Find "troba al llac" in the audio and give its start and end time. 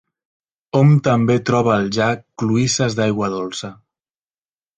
1.49-2.25